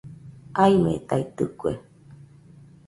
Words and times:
Aimetaitɨkue 0.63 1.71